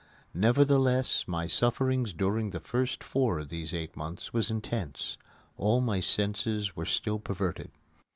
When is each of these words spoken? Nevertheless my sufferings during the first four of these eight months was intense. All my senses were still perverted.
Nevertheless 0.33 1.27
my 1.27 1.45
sufferings 1.45 2.11
during 2.11 2.49
the 2.49 2.59
first 2.59 3.03
four 3.03 3.37
of 3.37 3.49
these 3.49 3.71
eight 3.71 3.95
months 3.95 4.33
was 4.33 4.49
intense. 4.49 5.19
All 5.57 5.79
my 5.79 5.99
senses 5.99 6.75
were 6.75 6.87
still 6.87 7.19
perverted. 7.19 7.69